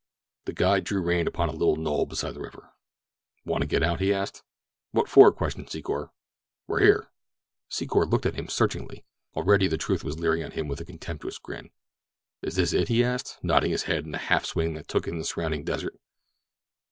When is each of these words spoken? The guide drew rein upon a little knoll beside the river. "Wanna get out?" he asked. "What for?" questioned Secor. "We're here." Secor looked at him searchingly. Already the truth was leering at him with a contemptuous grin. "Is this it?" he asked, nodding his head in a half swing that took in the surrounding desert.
The 0.45 0.53
guide 0.53 0.83
drew 0.83 0.99
rein 1.03 1.27
upon 1.27 1.47
a 1.47 1.51
little 1.51 1.75
knoll 1.75 2.07
beside 2.07 2.33
the 2.33 2.39
river. 2.41 2.71
"Wanna 3.45 3.67
get 3.67 3.83
out?" 3.83 3.99
he 3.99 4.11
asked. 4.11 4.41
"What 4.89 5.07
for?" 5.07 5.31
questioned 5.31 5.67
Secor. 5.67 6.09
"We're 6.65 6.79
here." 6.79 7.11
Secor 7.69 8.09
looked 8.09 8.25
at 8.25 8.33
him 8.33 8.47
searchingly. 8.47 9.05
Already 9.35 9.67
the 9.67 9.77
truth 9.77 10.03
was 10.03 10.17
leering 10.17 10.41
at 10.41 10.53
him 10.53 10.67
with 10.67 10.81
a 10.81 10.85
contemptuous 10.85 11.37
grin. 11.37 11.69
"Is 12.41 12.55
this 12.55 12.73
it?" 12.73 12.87
he 12.87 13.03
asked, 13.03 13.37
nodding 13.43 13.69
his 13.69 13.83
head 13.83 14.07
in 14.07 14.15
a 14.15 14.17
half 14.17 14.43
swing 14.43 14.73
that 14.73 14.87
took 14.87 15.07
in 15.07 15.19
the 15.19 15.23
surrounding 15.23 15.63
desert. 15.63 15.95